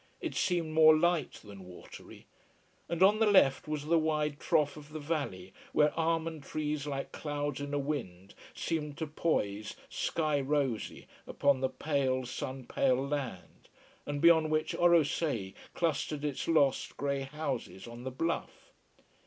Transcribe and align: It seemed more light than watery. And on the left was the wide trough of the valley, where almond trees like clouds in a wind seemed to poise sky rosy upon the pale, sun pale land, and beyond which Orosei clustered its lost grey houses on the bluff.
It 0.19 0.33
seemed 0.33 0.71
more 0.73 0.97
light 0.97 1.33
than 1.43 1.63
watery. 1.67 2.25
And 2.89 3.03
on 3.03 3.19
the 3.19 3.29
left 3.29 3.67
was 3.67 3.85
the 3.85 3.99
wide 3.99 4.39
trough 4.39 4.75
of 4.75 4.89
the 4.93 4.99
valley, 4.99 5.53
where 5.73 5.93
almond 5.95 6.41
trees 6.41 6.87
like 6.87 7.11
clouds 7.11 7.61
in 7.61 7.71
a 7.71 7.77
wind 7.77 8.33
seemed 8.55 8.97
to 8.97 9.05
poise 9.05 9.75
sky 9.91 10.41
rosy 10.41 11.05
upon 11.27 11.61
the 11.61 11.69
pale, 11.69 12.25
sun 12.25 12.65
pale 12.65 13.07
land, 13.07 13.69
and 14.07 14.21
beyond 14.21 14.49
which 14.49 14.73
Orosei 14.73 15.53
clustered 15.75 16.25
its 16.25 16.47
lost 16.47 16.97
grey 16.97 17.21
houses 17.21 17.85
on 17.87 18.03
the 18.03 18.09
bluff. 18.09 18.71